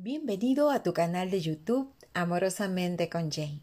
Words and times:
Bienvenido 0.00 0.70
a 0.70 0.84
tu 0.84 0.92
canal 0.92 1.28
de 1.28 1.40
YouTube 1.40 1.92
Amorosamente 2.14 3.08
con 3.08 3.32
Jane. 3.32 3.62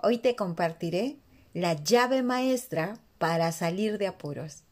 Hoy 0.00 0.18
te 0.18 0.36
compartiré 0.36 1.16
la 1.54 1.72
llave 1.72 2.22
maestra 2.22 3.00
para 3.18 3.50
salir 3.50 3.98
de 3.98 4.06
apuros. 4.06 4.62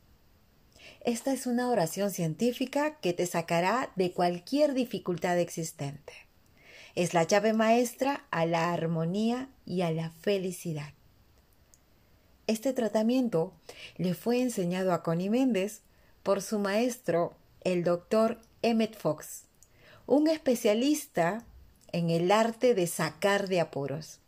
Esta 1.01 1.33
es 1.33 1.49
una 1.49 1.69
oración 1.69 2.13
científica 2.13 3.01
que 3.01 3.13
te 3.13 3.27
sacará 3.27 3.91
de 3.97 4.13
cualquier 4.13 4.73
dificultad 4.73 5.37
existente. 5.41 6.13
Es 6.95 7.13
la 7.13 7.25
llave 7.25 7.55
maestra 7.55 8.25
a 8.31 8.47
la 8.47 8.73
armonía 8.73 9.49
y 9.67 9.81
a 9.81 9.91
la 9.91 10.11
felicidad. 10.11 10.93
Este 12.47 12.73
tratamiento 12.73 13.53
le 13.97 14.15
fue 14.15 14.41
enseñado 14.41 14.93
a 14.93 15.03
Connie 15.03 15.29
Méndez 15.29 15.81
por 16.23 16.41
su 16.41 16.61
maestro, 16.61 17.35
el 17.65 17.83
doctor 17.83 18.39
Emmett 18.63 18.97
Fox 18.97 19.43
un 20.07 20.29
especialista 20.29 21.45
en 21.93 22.11
el 22.11 22.31
arte 22.31 22.75
de 22.75 22.87
sacar 22.87 23.49
de 23.49 23.61
apuros. 23.61 24.21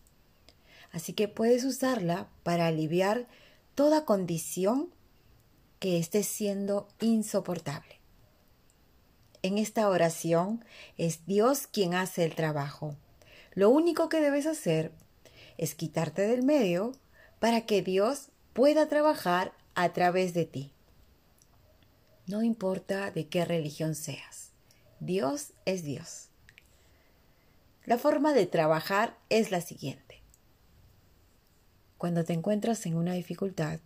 Así 0.92 1.12
que 1.12 1.28
puedes 1.28 1.64
usarla 1.64 2.28
para 2.42 2.68
aliviar 2.68 3.26
toda 3.74 4.04
condición 4.04 4.88
que 5.78 5.98
esté 5.98 6.22
siendo 6.22 6.88
insoportable. 7.00 8.00
En 9.42 9.58
esta 9.58 9.88
oración 9.88 10.64
es 10.96 11.26
Dios 11.26 11.66
quien 11.66 11.94
hace 11.94 12.24
el 12.24 12.34
trabajo. 12.34 12.96
Lo 13.52 13.70
único 13.70 14.08
que 14.08 14.20
debes 14.20 14.46
hacer 14.46 14.92
es 15.58 15.74
quitarte 15.74 16.26
del 16.26 16.42
medio 16.42 16.92
para 17.38 17.66
que 17.66 17.82
Dios 17.82 18.28
pueda 18.52 18.88
trabajar 18.88 19.52
a 19.74 19.92
través 19.92 20.34
de 20.34 20.46
ti. 20.46 20.72
No 22.26 22.42
importa 22.42 23.10
de 23.10 23.28
qué 23.28 23.44
religión 23.44 23.94
seas. 23.94 24.45
Dios 25.00 25.52
es 25.66 25.82
Dios. 25.82 26.28
La 27.84 27.98
forma 27.98 28.32
de 28.32 28.46
trabajar 28.46 29.18
es 29.28 29.50
la 29.50 29.60
siguiente. 29.60 30.22
Cuando 31.98 32.24
te 32.24 32.32
encuentras 32.32 32.86
en 32.86 32.96
una 32.96 33.12
dificultad, 33.12 33.80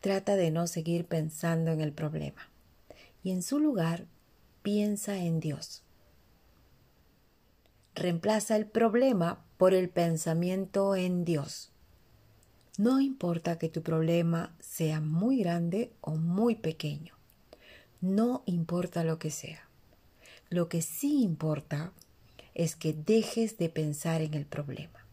trata 0.00 0.34
de 0.34 0.50
no 0.50 0.66
seguir 0.66 1.06
pensando 1.06 1.70
en 1.70 1.80
el 1.80 1.92
problema 1.92 2.50
y 3.22 3.30
en 3.30 3.42
su 3.42 3.60
lugar 3.60 4.06
piensa 4.62 5.18
en 5.18 5.38
Dios. 5.38 5.84
Reemplaza 7.94 8.56
el 8.56 8.66
problema 8.66 9.44
por 9.56 9.72
el 9.72 9.88
pensamiento 9.88 10.96
en 10.96 11.24
Dios. 11.24 11.70
No 12.76 13.00
importa 13.00 13.58
que 13.58 13.68
tu 13.68 13.82
problema 13.82 14.56
sea 14.58 15.00
muy 15.00 15.38
grande 15.38 15.92
o 16.00 16.16
muy 16.16 16.56
pequeño. 16.56 17.14
No 18.00 18.42
importa 18.46 19.04
lo 19.04 19.18
que 19.18 19.30
sea. 19.30 19.68
Lo 20.52 20.68
que 20.68 20.82
sí 20.82 21.22
importa 21.22 21.94
es 22.54 22.76
que 22.76 22.92
dejes 22.92 23.56
de 23.56 23.70
pensar 23.70 24.20
en 24.20 24.34
el 24.34 24.44
problema. 24.44 25.06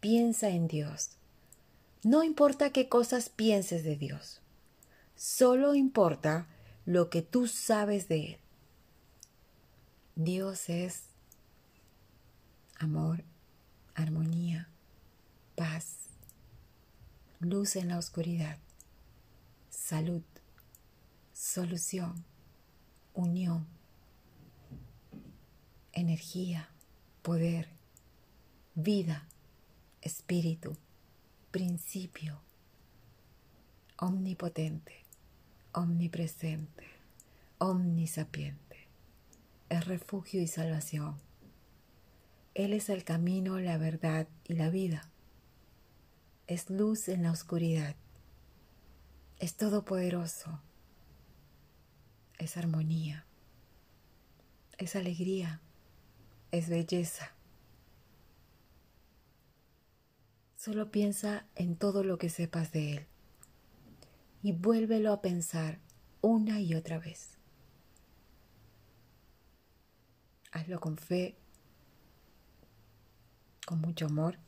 Piensa 0.00 0.48
en 0.48 0.68
Dios. 0.68 1.18
No 2.02 2.22
importa 2.22 2.72
qué 2.72 2.88
cosas 2.88 3.28
pienses 3.28 3.84
de 3.84 3.96
Dios. 3.96 4.40
Solo 5.16 5.74
importa 5.74 6.46
lo 6.86 7.10
que 7.10 7.20
tú 7.20 7.46
sabes 7.46 8.08
de 8.08 8.26
Él. 8.26 8.38
Dios 10.14 10.70
es 10.70 11.02
amor, 12.78 13.22
armonía, 13.94 14.70
paz, 15.56 16.08
luz 17.38 17.76
en 17.76 17.88
la 17.88 17.98
oscuridad, 17.98 18.56
salud, 19.68 20.22
solución, 21.34 22.24
unión, 23.14 23.66
energía, 25.92 26.68
poder, 27.22 27.68
vida, 28.74 29.26
espíritu, 30.02 30.76
principio, 31.50 32.40
omnipotente, 33.96 35.04
omnipresente, 35.72 36.84
omnisapiente, 37.58 38.88
es 39.68 39.86
refugio 39.86 40.42
y 40.42 40.48
salvación. 40.48 41.16
Él 42.54 42.72
es 42.72 42.88
el 42.88 43.04
camino, 43.04 43.58
la 43.58 43.78
verdad 43.78 44.28
y 44.44 44.54
la 44.54 44.70
vida. 44.70 45.08
Es 46.46 46.70
luz 46.70 47.08
en 47.08 47.22
la 47.22 47.30
oscuridad. 47.32 47.96
Es 49.38 49.56
todopoderoso. 49.56 50.60
Es 52.44 52.58
armonía. 52.58 53.24
Es 54.76 54.96
alegría 54.96 55.62
es 56.54 56.68
belleza. 56.68 57.32
Solo 60.56 60.92
piensa 60.92 61.46
en 61.56 61.74
todo 61.74 62.04
lo 62.04 62.16
que 62.16 62.28
sepas 62.28 62.70
de 62.70 62.92
Él 62.92 63.06
y 64.40 64.52
vuélvelo 64.52 65.12
a 65.12 65.20
pensar 65.20 65.80
una 66.20 66.60
y 66.60 66.76
otra 66.76 67.00
vez. 67.00 67.38
Hazlo 70.52 70.78
con 70.78 70.96
fe, 70.96 71.34
con 73.66 73.80
mucho 73.80 74.06
amor 74.06 74.38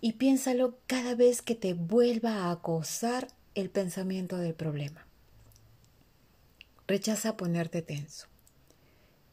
y 0.00 0.12
piénsalo 0.12 0.78
cada 0.86 1.16
vez 1.16 1.42
que 1.42 1.56
te 1.56 1.74
vuelva 1.74 2.44
a 2.44 2.52
acosar 2.52 3.26
el 3.56 3.68
pensamiento 3.68 4.36
del 4.36 4.54
problema. 4.54 5.07
Rechaza 6.88 7.36
ponerte 7.36 7.82
tenso. 7.82 8.26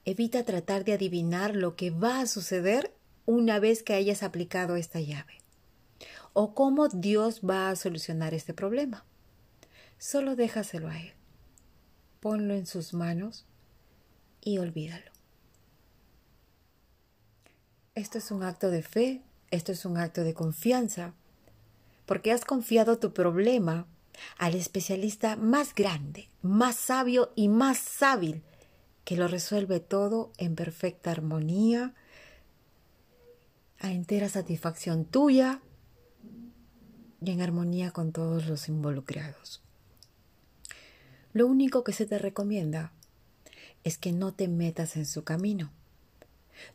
Evita 0.03 0.43
tratar 0.43 0.83
de 0.83 0.91
adivinar 0.91 1.55
lo 1.55 1.77
que 1.77 1.89
va 1.89 2.19
a 2.19 2.27
suceder 2.27 2.93
una 3.25 3.59
vez 3.59 3.81
que 3.81 3.93
hayas 3.93 4.23
aplicado 4.23 4.75
esta 4.75 4.99
llave 4.99 5.41
o 6.33 6.53
cómo 6.53 6.89
Dios 6.89 7.39
va 7.49 7.69
a 7.69 7.75
solucionar 7.77 8.33
este 8.33 8.53
problema. 8.53 9.05
Solo 9.97 10.35
déjaselo 10.35 10.89
a 10.89 10.99
Él. 10.99 11.13
Ponlo 12.19 12.53
en 12.53 12.65
sus 12.65 12.93
manos 12.93 13.45
y 14.41 14.57
olvídalo. 14.57 15.11
Esto 17.95 18.17
es 18.17 18.31
un 18.31 18.43
acto 18.43 18.69
de 18.69 18.83
fe, 18.83 19.21
esto 19.49 19.71
es 19.71 19.85
un 19.85 19.97
acto 19.97 20.25
de 20.25 20.33
confianza, 20.33 21.13
porque 22.05 22.33
has 22.33 22.43
confiado 22.43 22.99
tu 22.99 23.13
problema 23.13 23.87
al 24.37 24.55
especialista 24.55 25.35
más 25.35 25.73
grande, 25.73 26.29
más 26.41 26.75
sabio 26.75 27.31
y 27.35 27.47
más 27.47 28.01
hábil 28.01 28.43
que 29.03 29.15
lo 29.15 29.27
resuelve 29.27 29.79
todo 29.79 30.31
en 30.37 30.55
perfecta 30.55 31.11
armonía, 31.11 31.93
a 33.79 33.91
entera 33.91 34.29
satisfacción 34.29 35.05
tuya 35.05 35.61
y 37.21 37.31
en 37.31 37.41
armonía 37.41 37.91
con 37.91 38.11
todos 38.11 38.47
los 38.47 38.67
involucrados. 38.67 39.61
Lo 41.33 41.47
único 41.47 41.83
que 41.83 41.93
se 41.93 42.05
te 42.05 42.17
recomienda 42.17 42.93
es 43.83 43.97
que 43.97 44.11
no 44.11 44.33
te 44.33 44.47
metas 44.47 44.95
en 44.95 45.05
su 45.05 45.23
camino. 45.23 45.71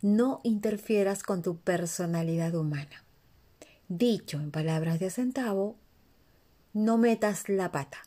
No 0.02 0.40
interfieras 0.44 1.22
con 1.22 1.42
tu 1.42 1.56
personalidad 1.56 2.54
humana. 2.54 3.04
Dicho 3.88 4.38
en 4.38 4.50
palabras 4.50 5.00
de 5.00 5.10
centavo, 5.10 5.76
no 6.72 6.98
metas 6.98 7.48
la 7.48 7.72
pata. 7.72 7.98